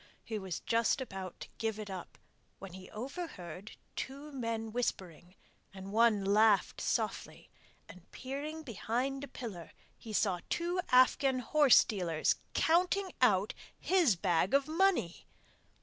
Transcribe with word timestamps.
He 0.23 0.39
was 0.39 0.61
just 0.61 0.99
about 0.99 1.41
to 1.41 1.47
give 1.59 1.77
it 1.77 1.87
up 1.87 2.17
when 2.57 2.73
he 2.73 2.89
overheard 2.89 3.77
two 3.95 4.31
men 4.31 4.71
whispering, 4.71 5.35
and 5.75 5.91
one 5.91 6.25
laughed 6.25 6.81
softly, 6.81 7.51
and 7.87 8.09
peering 8.09 8.63
behind 8.63 9.23
a 9.23 9.27
pillar, 9.27 9.69
he 9.95 10.11
saw 10.11 10.39
two 10.49 10.81
Afghan 10.89 11.37
horsedealers 11.39 12.37
counting 12.55 13.11
out 13.21 13.53
his 13.77 14.15
bag 14.15 14.55
of 14.55 14.67
money! 14.67 15.27